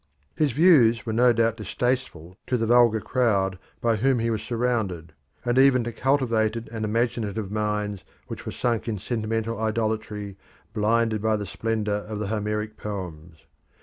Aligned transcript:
His 0.35 0.51
views 0.51 1.05
were 1.05 1.13
no 1.13 1.31
doubt 1.31 1.57
distasteful 1.57 2.35
to 2.47 2.57
the 2.57 2.65
vulgar 2.65 3.01
crowd 3.01 3.59
by 3.81 3.97
whom 3.97 4.17
he 4.17 4.31
was 4.31 4.41
surrounded, 4.41 5.13
and 5.45 5.59
even 5.59 5.83
to 5.83 5.91
cultivated 5.91 6.67
and 6.71 6.83
imaginative 6.83 7.51
minds 7.51 8.03
which 8.25 8.43
were 8.43 8.51
sunk 8.51 8.87
in 8.87 8.97
sentimental 8.97 9.59
idolatry, 9.61 10.37
blinded 10.73 11.21
by 11.21 11.35
the 11.35 11.45
splendour 11.45 11.97
of 11.97 12.17
the 12.17 12.29
Homeric 12.29 12.77
poems. 12.77 13.45